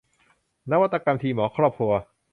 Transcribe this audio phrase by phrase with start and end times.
[0.71, 1.91] นวัตกรรมทีมหมอครอบครัว